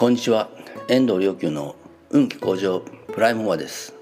[0.00, 0.48] こんにちは。
[0.88, 1.76] 遠藤良久の
[2.08, 2.80] 運気向上
[3.12, 3.94] プライムモアです、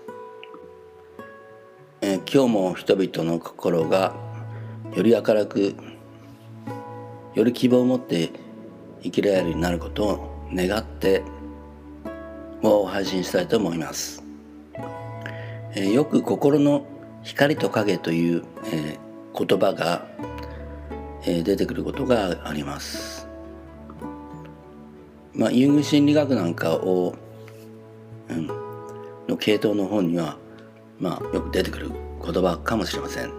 [2.02, 4.14] えー、今日も人々の心が
[4.94, 5.74] より明るく
[7.34, 8.30] より希望を持って
[9.02, 11.24] 生きられるようになることを願って
[12.62, 14.22] を配信したいと思います、
[15.74, 16.86] えー、よく心の
[17.24, 20.06] 光と影という、えー、言葉が、
[21.26, 23.17] え、出てくることがあります。
[25.38, 27.14] まあ、ユング心理学なんかを、
[28.28, 28.48] うん、
[29.28, 30.36] の系統の本には、
[30.98, 33.30] まあ、よく出てくる言葉かもしれません。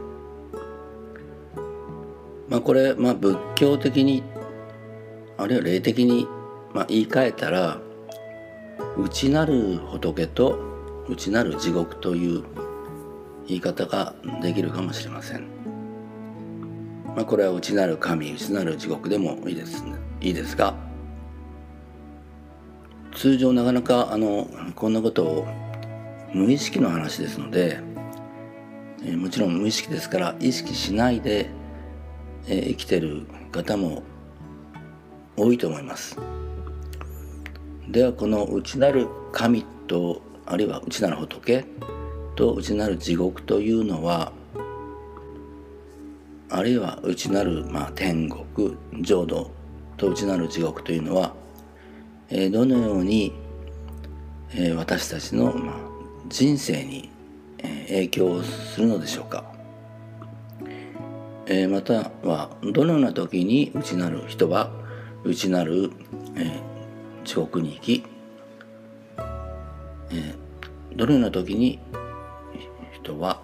[2.48, 4.24] まあ、これ、まあ、仏教的に
[5.38, 6.26] あるいは霊的に、
[6.74, 7.82] まあ、言い換えたら
[8.98, 10.58] 内なる仏と
[11.10, 12.44] 内なる地獄という
[13.46, 15.44] 言い方ができるかもしれません。
[17.08, 20.89] まあ、これは内なる神内なる地獄でもいいです、ね、いいですが
[23.20, 25.48] 通常なかなかあのこんなことを
[26.34, 27.82] 無意識の話ですので、
[29.04, 31.50] えー、もちろん無意識ですから意識しないで、
[32.48, 34.04] えー、生きてる方も
[35.36, 36.18] 多いと思います。
[37.90, 41.66] ではこの内なる神とあるいは内なる仏
[42.38, 44.32] と内なる地獄というのは
[46.50, 49.52] あるいは内なる、まあ、天国浄土
[49.98, 51.34] と内なる地獄というのは
[52.32, 53.34] えどのように、
[54.54, 55.80] え私たちの、ま
[56.28, 57.10] 人生に、
[57.58, 59.44] え影響するのでしょうか、
[61.48, 64.72] えまたはどのような時に内なる人は
[65.24, 65.92] 内なる、
[66.36, 66.62] え
[67.26, 68.04] 地獄に行き、
[70.12, 70.36] え
[70.96, 71.80] どのような時に
[72.94, 73.42] 人は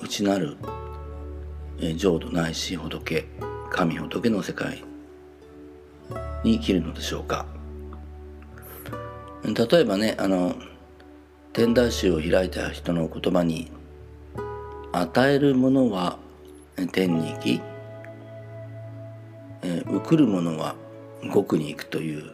[0.00, 0.56] 内なる、
[1.78, 3.26] え浄土ないし仏
[3.70, 4.82] 神仏の世界
[6.42, 7.44] に生きるのでしょうか。
[9.44, 10.54] 例えばねあの
[11.52, 13.70] 天台宗を開いた人の言葉に
[14.92, 16.18] 「与えるものは
[16.92, 17.60] 天に行き、
[19.62, 20.76] えー、受るものは
[21.32, 22.32] 極に行く」という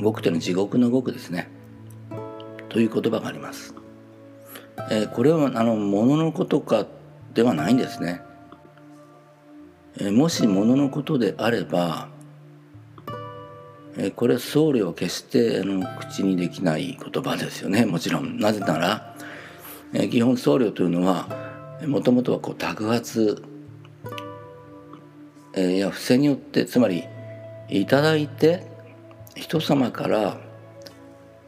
[0.00, 1.50] 極というのは地獄の極ですね
[2.70, 3.74] という言葉があります。
[4.90, 6.86] えー、これはあの物のことか
[7.34, 8.22] ではないんですね。
[9.98, 12.08] えー、もし物のことであれば
[13.98, 17.86] えこれ僧侶は決してあの口にできない言葉ですよね。
[17.86, 18.38] もちろん。
[18.38, 19.16] なぜなら、
[19.94, 21.28] え基本僧侶というのは
[21.86, 23.42] もともとはこう托発、
[25.54, 27.04] えや不正によってつまり
[27.70, 28.66] いただいて
[29.34, 30.38] 人様から、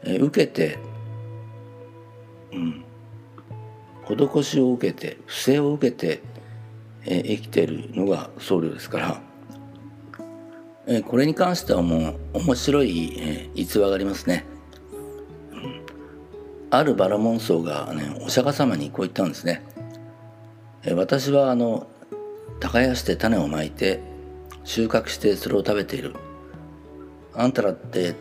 [0.03, 0.79] え受けて、
[2.51, 2.83] うん、
[4.07, 6.21] 施しを受けて不正を受けて、
[7.05, 9.28] え生きているのが僧侶ですから
[10.91, 14.43] えこれに関してはもう面白い、逸話がありますね。
[16.71, 19.63] あるバラモン僧が、ね、お釈迦様にこう言ったんですね。
[20.83, 21.87] え私はあの
[22.59, 23.99] 耕して種をまいて
[24.63, 26.15] 収穫してそれを食べている。
[27.35, 28.15] あんたらって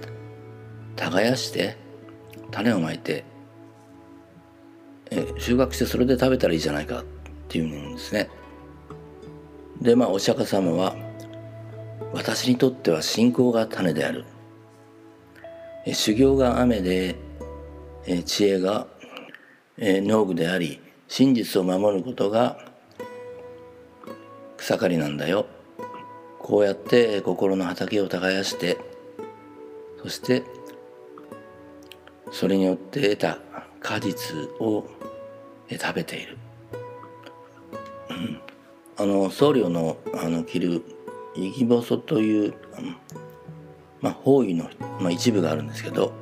[0.95, 1.77] 耕して
[2.51, 3.25] 種をまいて
[5.11, 7.05] え収穫してそれで食べたらいいじゃないかっ
[7.49, 8.29] ていうんですね。
[9.81, 11.08] でまあお釈迦様は
[12.13, 14.25] 私にとっては信仰が種である。
[15.93, 17.17] 修行が雨で
[18.25, 18.87] 知恵が
[19.79, 22.59] 農具であり真実を守ることが
[24.57, 25.47] 草刈りなんだよ。
[26.39, 28.79] こうやって心の畑を耕して
[30.03, 30.45] そして
[32.31, 33.39] それによって得た
[33.81, 34.85] 果実を
[35.71, 36.39] 食べている、
[38.97, 40.83] あの僧侶のあの着る
[41.39, 42.55] イギボソという、
[44.01, 44.69] まあ、方位の、
[45.01, 46.13] まあ、一部があるんですけど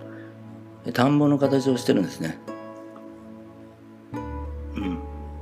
[0.93, 2.39] 田んぼの形をしてるんですね。
[4.77, 4.99] うん、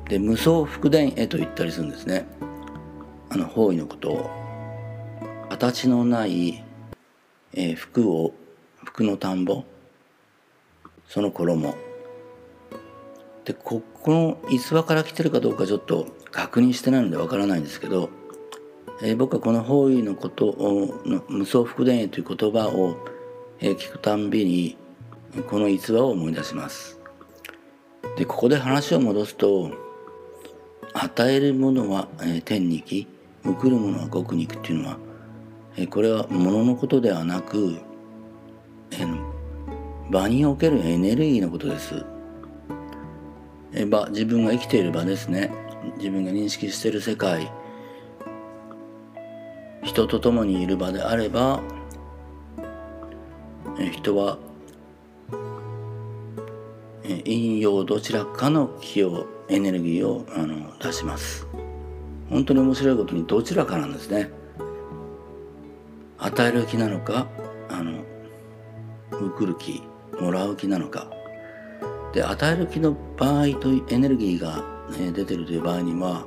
[0.09, 2.27] で無双福田絵と言ったりするんですね。
[3.29, 4.31] あの方位のことを
[5.51, 6.65] 形のない、
[7.53, 8.33] えー、服を
[8.85, 9.65] 服の田んぼ
[11.09, 11.75] その衣
[13.45, 18.09] でここの逸話から来てるかどうかちょっと確認してないのでわからないんですけど
[19.03, 20.95] えー、僕はこの方位のことを
[21.29, 22.97] 無双福田園という言葉を、
[23.61, 24.77] えー、聞くたんびに
[25.49, 27.01] この逸話を思い出します。
[28.17, 29.71] でここで話を戻すと
[30.93, 33.07] 与えるものは、えー、天に行き
[33.45, 34.99] 送るものは極に行くっていうのは、
[35.77, 37.79] えー、これは物のことではなく、
[38.93, 39.19] えー、
[40.11, 42.05] 場におけるエネルギーのことです、
[43.73, 45.51] えー、場自分が生きている場ですね。
[45.99, 47.51] 自分が認識している世界。
[49.85, 51.63] 人と共にいる場であれば
[53.93, 54.39] 人は
[57.03, 61.47] 陰陽どちらかの気をエネルギーをあの出します。
[62.31, 64.31] 本当に面白いことにどちらかなんですね。
[66.19, 67.27] 与える気なのか
[67.69, 68.01] あの
[69.13, 69.83] 送る気
[70.19, 71.11] もらう気なのか。
[72.13, 74.65] で与える気の場合とエネルギーが、
[74.99, 76.25] え出てるという場合には、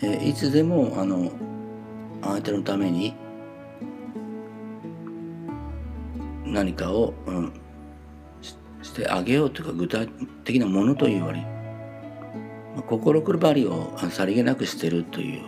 [0.00, 1.32] えいつでもあの
[2.28, 3.14] 相手のために
[6.44, 7.52] 何かを、うん、
[8.82, 10.08] してあげようというか具体
[10.44, 15.42] 的なものというより、まあ、心配りをさりげなくしてるという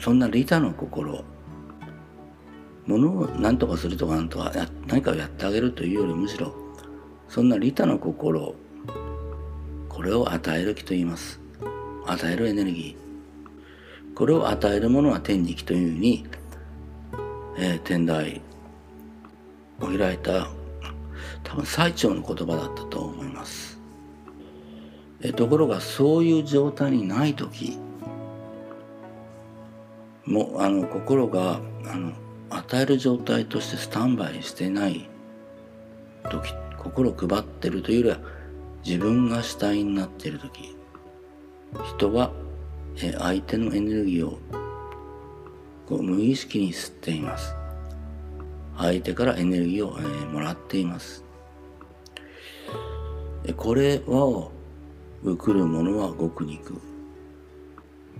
[0.00, 1.24] そんな利他の心
[2.86, 4.52] ものを何とかするとか何とか
[4.86, 6.54] 何かをやってあげるというよりむしろ
[7.28, 8.54] そんな利他の心
[9.88, 11.40] これを与える気と言います。
[12.06, 13.07] 与えるエネルギー。
[14.18, 16.26] これを与えるものは天に気というふうに、
[17.56, 18.42] えー、天台
[19.80, 20.48] を開いた
[21.44, 23.78] 多分最長の言葉だったと思います。
[25.22, 27.78] えところがそういう状態にない時
[30.26, 32.12] もあの心があの
[32.50, 35.08] 与える状態としてスタンバイしてない
[36.28, 38.18] 時心を配ってるというよりは
[38.84, 40.76] 自分が主体になっている時。
[41.96, 42.32] 人は
[42.96, 44.38] 相手のエネルギーを
[45.86, 47.54] こう無意識に吸っています。
[48.76, 51.24] 相手からエネルギーを、えもらっています。
[53.56, 54.52] これを
[55.24, 56.80] 送る者は極に行く、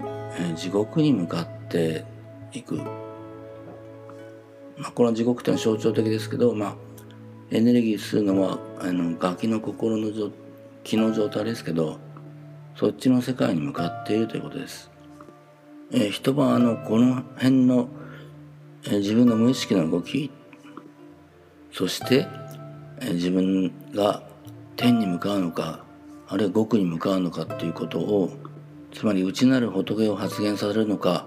[0.00, 2.04] え地獄に向かって
[2.52, 2.76] いく。
[4.78, 6.76] まあ、この地獄というのは象徴的ですけど、まあ、
[7.50, 10.10] エネルギー吸うのはあのガキの心の
[10.84, 11.98] 気の状態ですけど
[12.78, 14.88] そっちの世界に向かっているということです。
[15.90, 17.88] えー、一晩あのこの辺の、
[18.84, 20.30] えー、自分の無意識の動き
[21.72, 22.28] そして、
[23.00, 24.22] えー、自分が
[24.76, 25.82] 天に向かうのか
[26.28, 28.30] あるいは極に向かうのかということを
[28.92, 31.26] つまり内なる仏を発現させるのか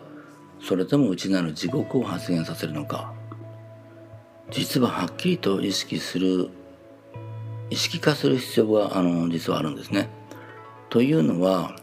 [0.62, 3.14] それとも内なる地獄を発現させるのか
[4.52, 6.50] 実ははっきりと意識する
[7.70, 10.21] 意識化する必要があの実はあるんですね。
[10.92, 11.78] というのは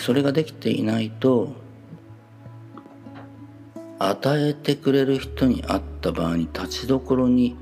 [0.00, 1.52] それができていないと
[3.98, 7.54] 与えてくれる人に会った場合に立ちどころに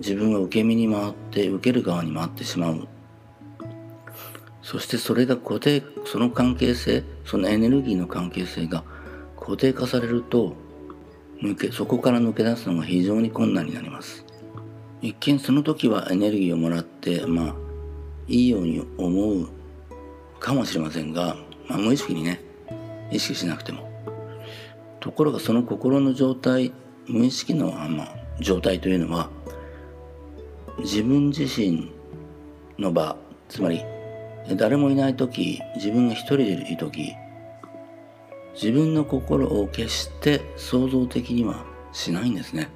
[0.00, 2.86] 自分が受け身に回って受ける側に回ってしまう。
[4.60, 8.84] そしてそれが固定その関係性そのエネルギーの関係性が
[9.40, 10.54] 固定化されると
[11.42, 14.26] 抜けそこから抜け出すのが非常に困難になります。
[15.00, 17.65] 一見その時はエネルギーをもらってまあ
[18.28, 19.48] いいように思う
[20.40, 21.36] かもしれませんが、
[21.68, 22.40] まあ、無意識にね
[23.10, 23.88] 意識しなくても
[25.00, 26.72] ところがその心の状態
[27.06, 29.30] 無意識の、まあ、状態というのは
[30.78, 31.90] 自分自身
[32.78, 33.16] の場
[33.48, 33.82] つまり
[34.56, 37.14] 誰もいない時自分が一人でいる時
[38.54, 42.68] 自分の心を決して創造的にはしないんですね。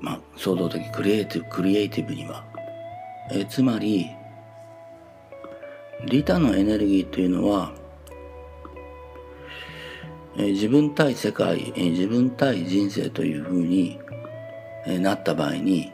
[0.00, 2.44] まあ、創造的クリエイティブクリエイティブには。
[3.32, 4.10] えつまり
[6.10, 7.72] 利他のエネルギーというのは、
[10.36, 13.98] え自分対世界、え自分対人生というふうに、
[14.86, 15.92] えなった場合に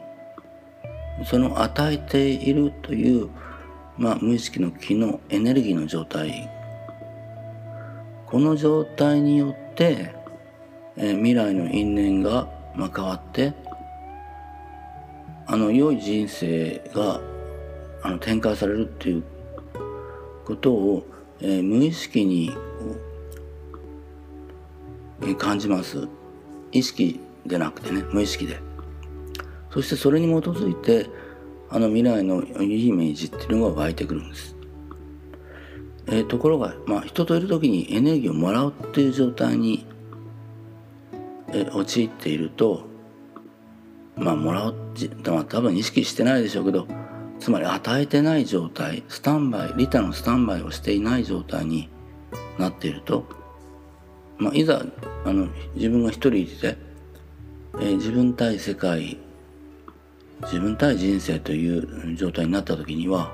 [1.25, 3.29] その与えているという、
[3.97, 6.49] まあ、無意識の気のエネルギーの状態。
[8.25, 10.13] この状態によって、
[10.97, 13.53] え、未来の因縁が、まあ、変わって
[15.49, 17.21] あの良い人生が
[18.03, 19.23] あの展開されるっていう
[20.47, 21.05] ことを、
[21.41, 22.55] えー、無意識に、
[25.21, 26.07] えー、感じます。
[26.71, 28.57] 意識でなくてね無意識で。
[29.71, 31.09] そしてそれに基づいて
[31.69, 34.55] あの未来のいいイメージっていうのが湧いてくるんです。
[36.07, 39.85] えー、ところが、まあ、人といる時にエネルギーをもらうっていう状態に、
[41.49, 42.87] えー、陥っていると
[44.15, 44.75] まあもらう
[45.25, 46.87] まあ、多分意識してないでしょうけど
[47.39, 51.89] つまり与えてない状態スタンバイ利他のスタンバイをしていない状態に
[52.57, 53.25] なっていると、
[54.37, 54.83] まあ、いざ
[55.25, 56.77] あの自分が一人いて、
[57.75, 59.17] えー、自分対世界
[60.43, 63.31] 自分対人生という状態になった時には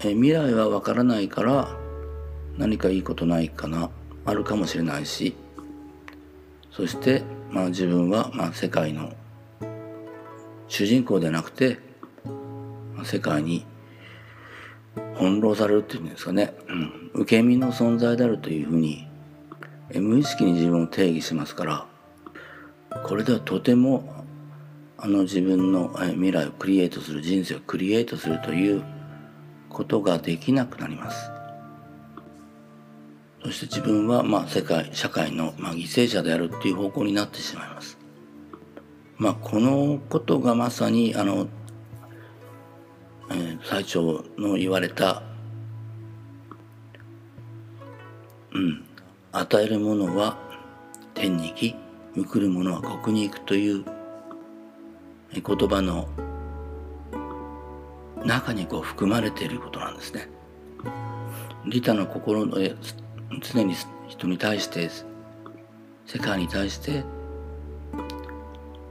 [0.00, 1.68] え未来はわからないから
[2.56, 3.90] 何かいいことないかな
[4.24, 5.34] あるかもしれないし
[6.70, 9.12] そして、まあ、自分は、まあ、世界の
[10.66, 11.78] 主人公ではなくて、
[13.04, 13.66] 世界に
[15.16, 19.06] 翻弄されるっていうんですかね、うん、受け身の存在であるというふうに
[19.94, 21.86] 無意識に自分を定義しますから
[23.04, 24.24] これではとても
[24.96, 28.82] あの自分の未来をクリエイトする人生をクリエイトするという
[29.68, 31.30] ことができなくなります。
[33.44, 37.98] そして自分はまあ世界社会のまあ犠牲者であるっていう方向になってしまいます。
[39.18, 41.48] まあこのことがまさにあの、
[43.64, 45.22] 最長の言われた
[48.52, 48.84] うん
[49.32, 50.38] 与えるものは
[51.14, 51.76] 天に行き
[52.30, 53.84] 報るものは国に行くという
[55.32, 56.08] 言葉の
[58.24, 60.28] 中にこう含まれていることなんですね。
[61.66, 62.58] 利他の心の
[63.40, 63.74] 常に
[64.06, 64.90] 人に対して
[66.06, 67.02] 世界に対して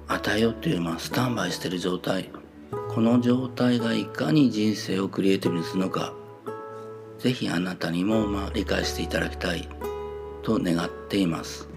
[0.08, 2.30] 与えようという、まあ、スタンバイしている状態
[2.94, 6.14] この状態がいかに人生をクリエイティブにするのか
[7.18, 9.68] 是非あなたにも、ま、理解していただきたい
[10.44, 11.70] と願っています。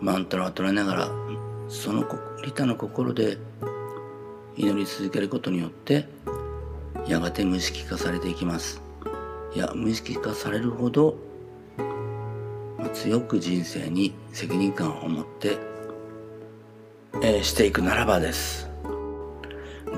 [0.00, 1.08] マントラを唱えながら
[1.68, 2.06] その
[2.42, 3.36] 利他の心で
[4.56, 6.08] 祈り続けることによって
[7.06, 8.82] やがて無意識化されていきます。
[9.54, 11.16] いや無意識化されるほど
[12.94, 15.58] 強く人生に責任感を持って、
[17.22, 18.69] えー、していくならばです。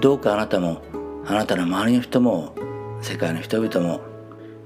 [0.02, 0.82] どうかあなたも
[1.24, 2.56] あなたの周りの人も
[3.02, 4.00] 世界の人々も、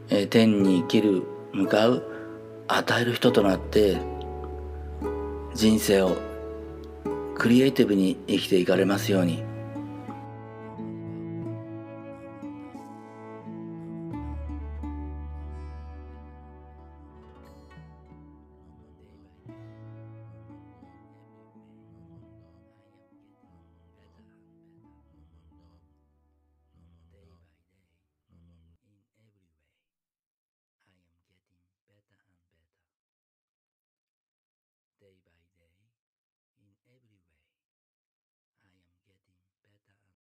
[0.08, 2.02] え、天に生きる向かう
[2.68, 3.98] 与える人となって
[5.54, 6.16] 人生を
[7.34, 9.42] クリエイティブに生きていかれますように。